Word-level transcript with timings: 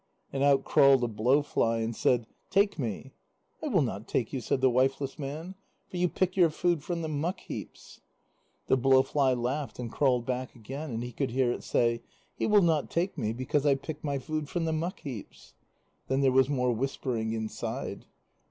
And 0.33 0.41
out 0.41 0.63
crawled 0.63 1.03
a 1.03 1.07
blowfly, 1.07 1.83
and 1.83 1.95
said: 1.95 2.25
"Take 2.49 2.79
me." 2.79 3.11
"I 3.61 3.67
will 3.67 3.83
not 3.83 4.07
take 4.07 4.33
you," 4.33 4.41
said 4.41 4.59
the 4.59 4.67
wifeless 4.71 5.19
man, 5.19 5.53
"for 5.91 5.97
you 5.97 6.09
pick 6.09 6.35
your 6.35 6.49
food 6.49 6.83
from 6.83 7.03
the 7.03 7.07
muck 7.07 7.39
heaps." 7.41 8.01
The 8.65 8.79
blowfly 8.79 9.35
laughed 9.39 9.77
and 9.77 9.91
crawled 9.91 10.25
back 10.25 10.55
again, 10.55 10.89
and 10.89 11.03
he 11.03 11.11
could 11.11 11.29
hear 11.29 11.51
it 11.51 11.63
say: 11.63 12.01
"He 12.33 12.47
will 12.47 12.63
not 12.63 12.89
take 12.89 13.15
me, 13.15 13.31
because 13.31 13.63
I 13.63 13.75
pick 13.75 14.03
my 14.03 14.17
food 14.17 14.49
from 14.49 14.65
the 14.65 14.73
muck 14.73 15.01
heaps." 15.01 15.53
Then 16.07 16.21
there 16.21 16.31
was 16.31 16.49
more 16.49 16.71
whispering 16.73 17.33
inside. 17.33 18.07